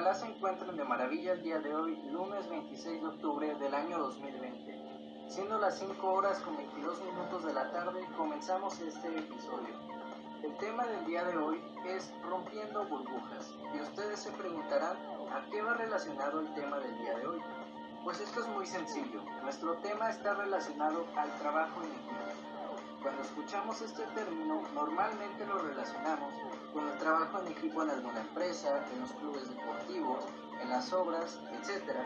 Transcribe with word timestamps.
Ojalá 0.00 0.14
se 0.14 0.24
encuentren 0.24 0.78
de 0.78 0.84
maravilla 0.84 1.32
el 1.32 1.42
día 1.42 1.58
de 1.58 1.74
hoy, 1.74 1.94
lunes 2.10 2.48
26 2.48 3.02
de 3.02 3.06
octubre 3.06 3.54
del 3.56 3.74
año 3.74 3.98
2020. 3.98 5.28
Siendo 5.28 5.58
las 5.58 5.78
5 5.78 6.10
horas 6.10 6.40
con 6.40 6.56
22 6.56 7.02
minutos 7.04 7.44
de 7.44 7.52
la 7.52 7.70
tarde, 7.70 8.00
comenzamos 8.16 8.80
este 8.80 9.08
episodio. 9.08 9.74
El 10.42 10.56
tema 10.56 10.86
del 10.86 11.04
día 11.04 11.22
de 11.24 11.36
hoy 11.36 11.62
es 11.84 12.10
rompiendo 12.22 12.86
burbujas. 12.86 13.52
Y 13.74 13.80
ustedes 13.82 14.20
se 14.20 14.32
preguntarán 14.32 14.96
a 15.34 15.44
qué 15.50 15.60
va 15.60 15.74
relacionado 15.74 16.40
el 16.40 16.54
tema 16.54 16.78
del 16.78 16.96
día 16.96 17.18
de 17.18 17.26
hoy. 17.26 17.40
Pues 18.02 18.20
esto 18.20 18.40
es 18.40 18.48
muy 18.48 18.64
sencillo. 18.64 19.20
Nuestro 19.42 19.74
tema 19.82 20.08
está 20.08 20.32
relacionado 20.32 21.04
al 21.14 21.30
trabajo 21.40 21.82
en 21.82 21.90
equipo. 21.90 22.79
Cuando 23.02 23.22
escuchamos 23.22 23.80
este 23.80 24.02
término, 24.14 24.62
normalmente 24.74 25.46
lo 25.46 25.58
relacionamos 25.58 26.34
con 26.72 26.86
el 26.86 26.98
trabajo 26.98 27.40
en 27.40 27.52
equipo 27.52 27.82
en 27.82 27.90
alguna 27.90 28.20
empresa, 28.20 28.84
en 28.92 29.00
los 29.00 29.12
clubes 29.12 29.48
deportivos, 29.48 30.24
en 30.60 30.68
las 30.68 30.92
obras, 30.92 31.40
etc. 31.52 31.96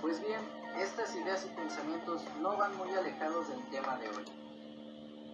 Pues 0.00 0.20
bien, 0.20 0.40
estas 0.78 1.16
ideas 1.16 1.44
y 1.46 1.56
pensamientos 1.56 2.22
no 2.40 2.56
van 2.56 2.76
muy 2.76 2.90
alejados 2.90 3.48
del 3.48 3.64
tema 3.70 3.96
de 3.96 4.08
hoy. 4.08 4.24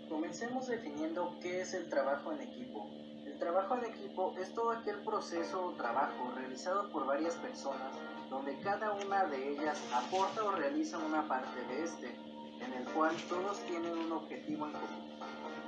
Comencemos 0.08 0.66
definiendo 0.66 1.36
qué 1.42 1.60
es 1.60 1.74
el 1.74 1.90
trabajo 1.90 2.32
en 2.32 2.40
equipo. 2.40 2.88
El 3.26 3.38
trabajo 3.38 3.74
en 3.76 3.84
equipo 3.84 4.34
es 4.38 4.54
todo 4.54 4.70
aquel 4.70 5.02
proceso 5.04 5.66
o 5.66 5.72
trabajo 5.72 6.32
realizado 6.34 6.90
por 6.90 7.04
varias 7.04 7.34
personas 7.34 7.92
donde 8.30 8.58
cada 8.60 8.92
una 8.92 9.24
de 9.26 9.50
ellas 9.50 9.78
aporta 9.92 10.42
o 10.42 10.52
realiza 10.52 10.98
una 10.98 11.28
parte 11.28 11.60
de 11.68 11.84
este 11.84 12.35
en 12.60 12.72
el 12.72 12.84
cual 12.92 13.16
todos 13.28 13.58
tienen 13.66 13.96
un 13.98 14.12
objetivo 14.12 14.66
en 14.66 14.72
común. 14.72 15.16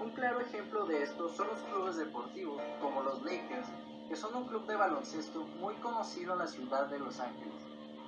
Un 0.03 0.11
claro 0.11 0.41
ejemplo 0.41 0.87
de 0.87 1.03
esto 1.03 1.29
son 1.29 1.49
los 1.49 1.59
clubes 1.61 1.97
deportivos, 1.97 2.63
como 2.81 3.03
los 3.03 3.23
Lakers, 3.23 3.69
que 4.09 4.17
son 4.17 4.35
un 4.37 4.47
club 4.47 4.67
de 4.67 4.77
baloncesto 4.77 5.45
muy 5.61 5.75
conocido 5.77 6.33
en 6.33 6.39
la 6.39 6.47
ciudad 6.47 6.87
de 6.87 6.99
Los 6.99 7.21
Ángeles. 7.21 7.55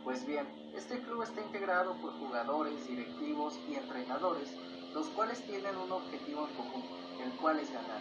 Pues 0.04 0.24
bien, 0.26 0.46
este 0.74 1.00
club 1.02 1.22
está 1.22 1.42
integrado 1.42 1.94
por 1.96 2.12
jugadores, 2.18 2.86
directivos 2.86 3.58
y 3.68 3.74
entrenadores, 3.74 4.54
los 4.94 5.08
cuales 5.08 5.44
tienen 5.44 5.76
un 5.76 5.92
objetivo 5.92 6.48
en 6.48 6.54
común, 6.54 6.84
el 7.22 7.32
cual 7.32 7.58
es 7.58 7.70
ganar. 7.72 8.00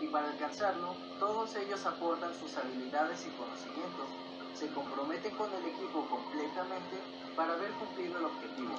Y 0.00 0.06
para 0.08 0.30
alcanzarlo, 0.30 0.94
todos 1.18 1.54
ellos 1.56 1.84
aportan 1.86 2.34
sus 2.34 2.56
habilidades 2.56 3.26
y 3.26 3.30
conocimientos, 3.30 4.08
se 4.54 4.68
comprometen 4.68 5.36
con 5.36 5.52
el 5.52 5.64
equipo 5.66 6.06
completamente 6.08 6.96
para 7.36 7.54
ver 7.56 7.70
cumplido 7.72 8.18
el 8.18 8.24
objetivo, 8.24 8.74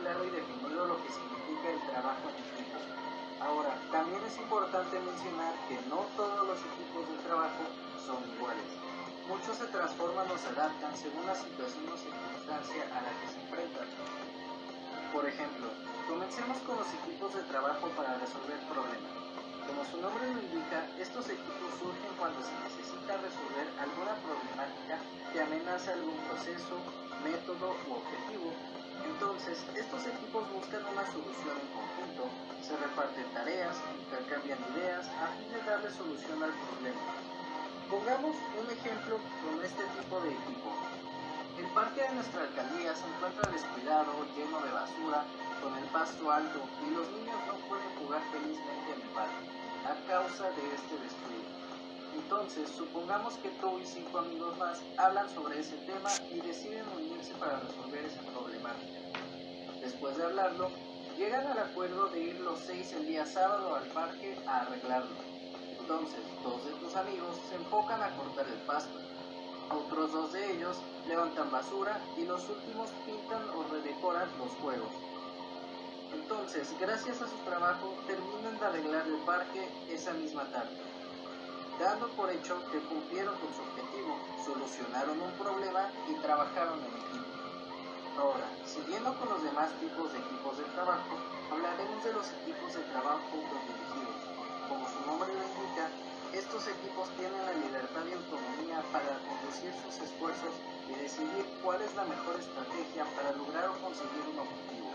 claro 0.00 0.24
y 0.24 0.30
definido 0.30 0.86
lo 0.86 0.96
que 1.02 1.10
significa 1.10 1.70
el 1.70 1.80
trabajo 1.88 2.24
en 2.28 2.36
equipo. 2.44 2.78
Ahora, 3.40 3.72
también 3.92 4.20
es 4.26 4.36
importante 4.36 4.98
mencionar 5.00 5.54
que 5.68 5.78
no 5.88 6.04
todos 6.16 6.46
los 6.46 6.58
equipos 6.58 7.08
de 7.08 7.16
trabajo 7.22 7.62
son 8.04 8.18
iguales. 8.34 8.70
Muchos 9.28 9.56
se 9.56 9.66
transforman 9.68 10.30
o 10.30 10.38
se 10.38 10.48
adaptan 10.48 10.96
según 10.96 11.24
la 11.26 11.34
situación 11.34 11.84
o 11.86 11.96
circunstancia 11.96 12.82
a 12.92 12.98
la 13.04 13.12
que 13.20 13.26
se 13.28 13.38
enfrentan. 13.40 13.88
Por 15.12 15.24
ejemplo, 15.24 15.68
comencemos 16.08 16.58
con 16.66 16.76
los 16.76 16.88
equipos 17.04 17.34
de 17.34 17.42
trabajo 17.44 17.88
para 17.96 18.18
resolver 18.18 18.58
problemas. 18.68 19.12
Como 19.68 19.84
su 19.84 20.00
nombre 20.00 20.24
lo 20.32 20.40
indica, 20.40 20.88
estos 20.96 21.28
equipos 21.28 21.70
surgen 21.78 22.12
cuando 22.18 22.40
se 22.40 22.56
necesita 22.64 23.20
resolver 23.20 23.68
alguna 23.76 24.16
problemática 24.24 24.96
que 25.32 25.40
amenaza 25.40 25.92
algún 25.92 26.16
proceso, 26.24 26.80
método 27.24 27.76
u 27.88 27.92
objetivo. 27.94 28.52
Entonces, 29.04 29.58
estos 29.74 30.06
equipos 30.06 30.42
buscan 30.52 30.84
una 30.86 31.06
solución 31.06 31.54
en 31.58 31.70
conjunto, 31.72 32.22
se 32.62 32.76
reparten 32.76 33.24
tareas, 33.32 33.76
intercambian 34.04 34.58
ideas 34.74 35.06
a 35.08 35.32
fin 35.38 35.48
de 35.52 35.62
darle 35.62 35.90
solución 35.90 36.42
al 36.42 36.52
problema. 36.52 37.02
Pongamos 37.88 38.36
un 38.58 38.66
ejemplo 38.70 39.16
con 39.42 39.64
este 39.64 39.84
tipo 39.96 40.20
de 40.20 40.30
equipo. 40.34 40.70
El 41.58 41.66
parque 41.74 42.02
de 42.02 42.14
nuestra 42.14 42.42
alcaldía 42.42 42.94
se 42.94 43.06
encuentra 43.08 43.50
descuidado, 43.50 44.12
lleno 44.36 44.60
de 44.60 44.70
basura, 44.70 45.24
con 45.62 45.74
el 45.76 45.84
pasto 45.90 46.30
alto 46.30 46.60
y 46.86 46.94
los 46.94 47.08
niños 47.10 47.38
no 47.46 47.54
pueden 47.66 47.90
jugar 47.98 48.22
felizmente 48.30 48.92
en 48.94 49.02
el 49.02 49.08
parque 49.10 49.58
a 49.88 49.94
causa 50.06 50.44
de 50.52 50.62
este 50.74 50.94
descuido. 51.02 51.47
Entonces, 52.18 52.68
supongamos 52.76 53.34
que 53.34 53.48
tú 53.60 53.78
y 53.78 53.86
cinco 53.86 54.18
amigos 54.18 54.58
más 54.58 54.82
hablan 54.96 55.28
sobre 55.30 55.60
ese 55.60 55.76
tema 55.86 56.10
y 56.32 56.40
deciden 56.40 56.84
unirse 56.96 57.32
para 57.34 57.60
resolver 57.60 58.04
ese 58.04 58.18
problema. 58.32 58.74
Después 59.80 60.16
de 60.16 60.24
hablarlo, 60.24 60.68
llegan 61.16 61.46
al 61.46 61.58
acuerdo 61.58 62.08
de 62.08 62.20
ir 62.20 62.40
los 62.40 62.58
seis 62.58 62.92
el 62.92 63.06
día 63.06 63.24
sábado 63.24 63.74
al 63.76 63.86
parque 63.90 64.36
a 64.46 64.62
arreglarlo. 64.62 65.14
Entonces, 65.80 66.20
dos 66.42 66.64
de 66.64 66.72
tus 66.72 66.96
amigos 66.96 67.36
se 67.48 67.54
enfocan 67.54 68.02
a 68.02 68.10
cortar 68.16 68.46
el 68.48 68.60
pasto. 68.66 68.98
Otros 69.70 70.12
dos 70.12 70.32
de 70.32 70.52
ellos 70.54 70.76
levantan 71.06 71.50
basura 71.52 72.00
y 72.16 72.24
los 72.24 72.48
últimos 72.48 72.90
pintan 73.06 73.48
o 73.50 73.62
redecoran 73.72 74.28
los 74.38 74.50
juegos. 74.56 74.90
Entonces, 76.12 76.74
gracias 76.80 77.22
a 77.22 77.28
su 77.28 77.36
trabajo, 77.44 77.94
terminan 78.06 78.58
de 78.58 78.66
arreglar 78.66 79.06
el 79.06 79.18
parque 79.24 79.68
esa 79.88 80.12
misma 80.14 80.44
tarde 80.50 80.88
dando 81.78 82.08
por 82.18 82.28
hecho 82.30 82.58
que 82.72 82.80
cumplieron 82.90 83.38
con 83.38 83.54
su 83.54 83.62
objetivo, 83.62 84.18
solucionaron 84.44 85.20
un 85.22 85.32
problema 85.38 85.90
y 86.08 86.14
trabajaron 86.18 86.80
en 86.80 86.90
equipo. 86.90 87.30
Ahora, 88.18 88.50
siguiendo 88.66 89.14
con 89.14 89.28
los 89.28 89.42
demás 89.44 89.70
tipos 89.78 90.12
de 90.12 90.18
equipos 90.18 90.58
de 90.58 90.64
trabajo, 90.74 91.14
hablaremos 91.54 92.02
de 92.02 92.12
los 92.12 92.26
equipos 92.42 92.74
de 92.74 92.82
trabajo 92.90 93.30
dirigidos. 93.30 94.20
Como 94.66 94.82
su 94.90 94.98
nombre 95.06 95.30
lo 95.30 95.38
indica, 95.38 95.86
estos 96.34 96.66
equipos 96.66 97.08
tienen 97.14 97.38
la 97.46 97.54
libertad 97.54 98.02
y 98.10 98.12
autonomía 98.12 98.82
para 98.90 99.22
conducir 99.22 99.70
sus 99.86 100.02
esfuerzos 100.02 100.54
y 100.90 100.98
decidir 100.98 101.46
cuál 101.62 101.80
es 101.80 101.94
la 101.94 102.04
mejor 102.04 102.42
estrategia 102.42 103.06
para 103.14 103.30
lograr 103.38 103.70
o 103.70 103.78
conseguir 103.78 104.26
un 104.26 104.38
objetivo. 104.42 104.90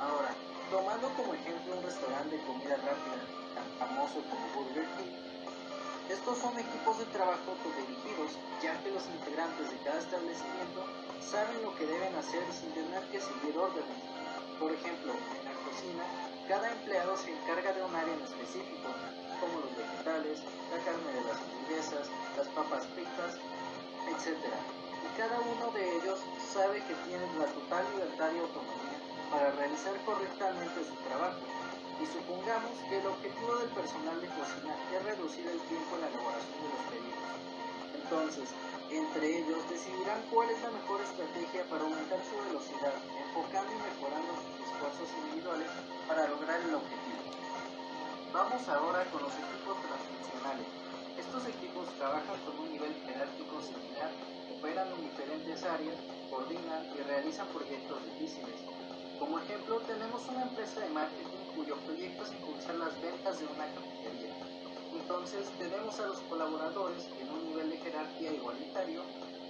Ahora, 0.00 0.32
tomando 0.72 1.12
como 1.12 1.34
ejemplo 1.34 1.76
un 1.76 1.84
restaurante 1.84 2.40
de 2.40 2.42
comida 2.48 2.76
rápida 2.80 3.20
tan 3.52 3.68
famoso 3.76 4.24
como 4.32 4.48
Burger 4.56 4.88
King, 4.96 5.29
estos 6.10 6.38
son 6.38 6.58
equipos 6.58 6.98
de 6.98 7.04
trabajo 7.14 7.54
dirigidos, 7.62 8.34
ya 8.60 8.74
que 8.82 8.90
los 8.90 9.06
integrantes 9.06 9.70
de 9.70 9.78
cada 9.86 9.98
establecimiento 9.98 10.82
saben 11.22 11.62
lo 11.62 11.70
que 11.76 11.86
deben 11.86 12.14
hacer 12.16 12.42
sin 12.50 12.74
tener 12.74 13.02
que 13.14 13.20
seguir 13.20 13.54
órdenes. 13.56 13.94
Por 14.58 14.72
ejemplo, 14.72 15.14
en 15.14 15.42
la 15.46 15.54
cocina, 15.62 16.02
cada 16.48 16.72
empleado 16.72 17.16
se 17.16 17.30
encarga 17.30 17.72
de 17.72 17.82
un 17.84 17.94
área 17.94 18.12
en 18.12 18.26
específico, 18.26 18.90
como 19.38 19.62
los 19.62 19.70
vegetales, 19.70 20.42
la 20.74 20.82
carne 20.82 21.10
de 21.14 21.22
las 21.30 21.38
hamburguesas, 21.38 22.10
las 22.36 22.48
papas 22.58 22.86
fritas, 22.90 23.38
etc. 24.10 24.34
Y 24.34 25.08
cada 25.14 25.38
uno 25.38 25.70
de 25.70 25.94
ellos 25.94 26.18
sabe 26.50 26.82
que 26.90 26.94
tiene 27.06 27.22
la 27.38 27.46
total 27.54 27.86
libertad 27.94 28.34
y 28.34 28.42
autonomía 28.42 28.98
para 29.30 29.52
realizar 29.52 29.94
correctamente 30.02 30.82
su 30.82 30.94
trabajo 31.06 31.38
y 32.00 32.06
supongamos 32.06 32.72
que 32.88 32.98
el 32.98 33.06
objetivo 33.06 33.56
del 33.56 33.69
personal 33.90 34.20
de 34.20 34.28
cocina 34.28 34.70
es 34.94 35.02
reducir 35.02 35.46
el 35.50 35.58
tiempo 35.66 35.96
en 35.96 36.00
la 36.02 36.08
elaboración 36.14 36.58
de 36.62 36.68
los 36.70 36.82
pedidos. 36.94 37.26
Entonces, 37.90 38.46
entre 38.86 39.26
ellos 39.26 39.58
decidirán 39.68 40.22
cuál 40.30 40.50
es 40.50 40.62
la 40.62 40.70
mejor 40.70 41.00
estrategia 41.02 41.66
para 41.66 41.82
aumentar 41.82 42.22
su 42.22 42.38
velocidad, 42.38 42.94
enfocando 43.18 43.70
y 43.74 43.82
mejorando 43.82 44.30
sus 44.38 44.54
esfuerzos 44.62 45.10
individuales 45.26 45.70
para 46.06 46.28
lograr 46.30 46.60
el 46.62 46.74
objetivo. 46.74 47.22
Vamos 48.30 48.62
ahora 48.68 49.02
con 49.10 49.22
los 49.26 49.34
equipos 49.34 49.74
transfuncionales. 49.82 50.70
Estos 51.18 51.42
equipos 51.50 51.90
trabajan 51.98 52.38
con 52.46 52.54
un 52.62 52.70
nivel 52.70 52.94
jerárquico 52.94 53.58
similar, 53.58 54.10
operan 54.54 54.86
en 54.86 55.02
diferentes 55.02 55.58
áreas, 55.66 55.98
coordinan 56.30 56.86
y 56.94 57.02
realizan 57.10 57.46
proyectos 57.50 57.98
difíciles. 58.06 58.54
Como 59.20 59.38
ejemplo, 59.38 59.76
tenemos 59.80 60.26
una 60.28 60.44
empresa 60.44 60.80
de 60.80 60.88
marketing 60.88 61.52
cuyo 61.54 61.76
proyecto 61.84 62.24
es 62.24 62.32
impulsar 62.32 62.74
las 62.76 63.02
ventas 63.02 63.38
de 63.38 63.44
una 63.44 63.66
cafetería. 63.66 64.34
Entonces 64.94 65.46
tenemos 65.58 66.00
a 66.00 66.06
los 66.06 66.20
colaboradores 66.20 67.06
en 67.20 67.28
un 67.28 67.44
nivel 67.44 67.68
de 67.68 67.76
jerarquía 67.76 68.32
igualitario, 68.32 69.02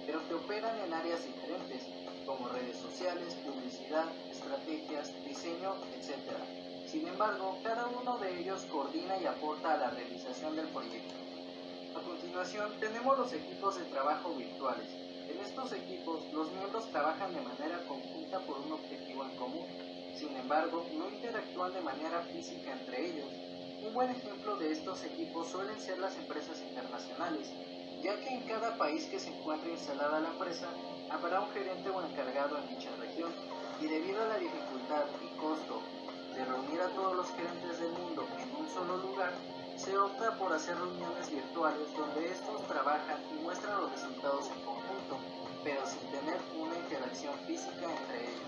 pero 0.05 0.27
que 0.27 0.33
operan 0.33 0.77
en 0.81 0.93
áreas 0.93 1.25
diferentes, 1.25 1.85
como 2.25 2.49
redes 2.49 2.77
sociales, 2.79 3.33
publicidad, 3.45 4.09
estrategias, 4.29 5.13
diseño, 5.23 5.75
etc. 5.95 6.35
Sin 6.85 7.07
embargo, 7.07 7.57
cada 7.63 7.87
uno 7.87 8.17
de 8.17 8.41
ellos 8.41 8.65
coordina 8.65 9.17
y 9.19 9.25
aporta 9.25 9.75
a 9.75 9.77
la 9.77 9.89
realización 9.91 10.57
del 10.57 10.67
proyecto. 10.67 11.15
A 11.95 12.01
continuación, 12.01 12.77
tenemos 12.81 13.17
los 13.17 13.31
equipos 13.31 13.77
de 13.77 13.85
trabajo 13.85 14.35
virtuales. 14.35 15.10
En 15.29 15.39
estos 15.39 15.73
equipos, 15.73 16.31
los 16.33 16.51
miembros 16.53 16.89
trabajan 16.91 17.33
de 17.33 17.41
manera 17.41 17.85
conjunta 17.87 18.39
por 18.45 18.59
un 18.59 18.73
objetivo 18.73 19.23
en 19.25 19.35
común 19.37 19.67
sin 20.21 20.35
embargo, 20.35 20.85
no 20.93 21.09
interactúan 21.09 21.73
de 21.73 21.81
manera 21.81 22.21
física 22.31 22.71
entre 22.73 23.07
ellos. 23.07 23.27
Un 23.81 23.93
buen 23.93 24.11
ejemplo 24.11 24.55
de 24.57 24.71
estos 24.71 25.03
equipos 25.03 25.49
suelen 25.49 25.79
ser 25.79 25.99
las 25.99 26.15
empresas 26.17 26.61
internacionales, 26.61 27.51
ya 28.03 28.19
que 28.21 28.29
en 28.29 28.45
cada 28.45 28.77
país 28.77 29.07
que 29.07 29.19
se 29.19 29.29
encuentre 29.29 29.71
instalada 29.71 30.19
la 30.19 30.29
empresa 30.29 30.69
habrá 31.09 31.41
un 31.41 31.49
gerente 31.51 31.89
o 31.89 32.05
encargado 32.05 32.57
en 32.57 32.67
dicha 32.67 32.91
región, 32.97 33.31
y 33.79 33.87
debido 33.87 34.21
a 34.21 34.27
la 34.27 34.37
dificultad 34.37 35.05
y 35.23 35.37
costo 35.39 35.81
de 36.35 36.45
reunir 36.45 36.81
a 36.81 36.93
todos 36.93 37.15
los 37.15 37.27
gerentes 37.31 37.79
del 37.79 37.91
mundo 37.93 38.27
en 38.37 38.55
un 38.55 38.69
solo 38.69 38.97
lugar, 38.97 39.33
se 39.83 39.97
opta 39.97 40.37
por 40.37 40.53
hacer 40.53 40.77
reuniones 40.77 41.31
virtuales 41.31 41.89
donde 41.97 42.29
estos 42.29 42.61
trabajan 42.67 43.17
y 43.31 43.41
muestran 43.41 43.81
los 43.81 43.91
resultados 43.91 44.45
en 44.45 44.61
conjunto, 44.61 45.17
pero 45.63 45.81
sin 45.87 46.05
tener 46.11 46.37
una 46.55 46.75
interacción 46.77 47.33
física 47.47 47.89
entre 47.89 48.29
ellos. 48.29 48.45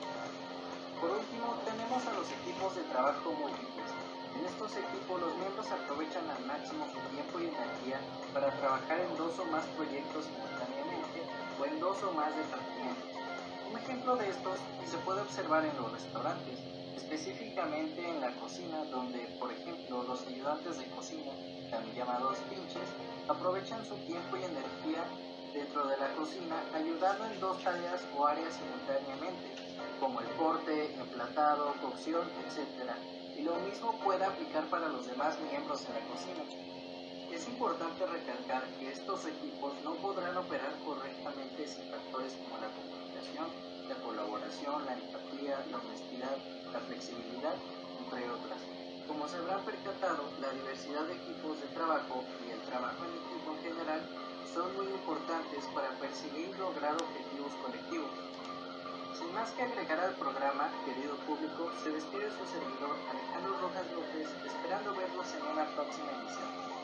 Por 1.01 1.09
último, 1.09 1.57
tenemos 1.65 2.05
a 2.05 2.13
los 2.13 2.29
equipos 2.29 2.75
de 2.75 2.83
trabajo 2.83 3.33
múltiples. 3.33 3.89
En 4.37 4.45
estos 4.45 4.77
equipos 4.77 5.21
los 5.21 5.35
miembros 5.37 5.65
aprovechan 5.71 6.29
al 6.29 6.45
máximo 6.45 6.85
su 6.93 7.01
tiempo 7.09 7.39
y 7.39 7.49
energía 7.49 7.97
para 8.31 8.53
trabajar 8.53 8.99
en 8.99 9.17
dos 9.17 9.33
o 9.39 9.45
más 9.45 9.65
proyectos 9.73 10.25
simultáneamente 10.25 11.17
o 11.59 11.65
en 11.65 11.79
dos 11.79 11.97
o 12.03 12.11
más 12.13 12.29
departamentos. 12.35 13.09
Un 13.71 13.77
ejemplo 13.79 14.15
de 14.17 14.29
estos 14.29 14.59
se 14.85 14.97
puede 15.01 15.21
observar 15.21 15.65
en 15.65 15.75
los 15.81 15.91
restaurantes, 15.91 16.61
específicamente 16.95 18.07
en 18.07 18.21
la 18.21 18.31
cocina, 18.35 18.83
donde, 18.85 19.19
por 19.39 19.51
ejemplo, 19.51 20.03
los 20.03 20.25
ayudantes 20.27 20.77
de 20.77 20.85
cocina, 20.87 21.31
también 21.69 21.95
llamados 21.95 22.37
pinches, 22.49 22.87
aprovechan 23.27 23.85
su 23.85 23.95
tiempo 24.05 24.37
y 24.37 24.43
energía 24.43 25.05
dentro 25.53 25.85
de 25.87 25.97
la 25.97 26.13
cocina 26.15 26.55
ayudando 26.73 27.25
en 27.25 27.39
dos 27.39 27.63
tareas 27.63 28.01
o 28.17 28.25
áreas 28.25 28.53
simultáneamente, 28.53 29.55
como 29.99 30.19
el 30.19 30.27
corte, 30.35 30.93
emplatado, 30.95 31.73
cocción, 31.81 32.27
etc. 32.41 32.89
Y 33.37 33.43
lo 33.43 33.55
mismo 33.57 33.99
puede 34.03 34.25
aplicar 34.25 34.65
para 34.65 34.87
los 34.89 35.05
demás 35.05 35.37
miembros 35.39 35.85
en 35.85 35.93
la 35.93 36.01
cocina. 36.07 36.43
Es 37.31 37.47
importante 37.47 38.05
recalcar 38.05 38.63
que 38.79 38.91
estos 38.91 39.25
equipos 39.25 39.73
no 39.83 39.95
podrán 39.95 40.37
operar 40.37 40.73
correctamente 40.85 41.67
sin 41.67 41.89
factores 41.89 42.33
como 42.33 42.57
la 42.61 42.69
comunicación, 42.69 43.47
la 43.89 43.95
colaboración, 43.95 44.85
la 44.85 44.93
empatía, 44.93 45.65
la 45.71 45.77
honestidad, 45.77 46.37
accesibilidad, 47.03 47.55
entre 47.99 48.31
otras. 48.31 48.61
Como 49.07 49.27
se 49.27 49.35
habrán 49.37 49.65
percatado, 49.65 50.23
la 50.39 50.49
diversidad 50.51 51.03
de 51.03 51.15
equipos 51.15 51.59
de 51.59 51.67
trabajo 51.75 52.23
y 52.47 52.51
el 52.51 52.61
trabajo 52.61 53.03
en 53.03 53.11
equipo 53.11 53.51
en 53.51 53.61
general 53.63 54.01
son 54.53 54.75
muy 54.77 54.87
importantes 54.87 55.65
para 55.75 55.89
perseguir 55.99 56.49
y 56.49 56.57
lograr 56.57 56.95
objetivos 56.95 57.51
colectivos. 57.61 58.11
Sin 59.19 59.33
más 59.33 59.51
que 59.51 59.63
agregar 59.63 59.99
al 59.99 60.15
programa, 60.15 60.71
querido 60.85 61.15
público, 61.27 61.71
se 61.83 61.91
despide 61.91 62.31
su 62.31 62.45
servidor 62.47 62.95
Alejandro 63.11 63.59
Rojas 63.59 63.87
López, 63.91 64.27
esperando 64.45 64.95
verlos 64.95 65.27
en 65.35 65.43
una 65.51 65.65
próxima 65.75 66.11
emisión. 66.11 66.82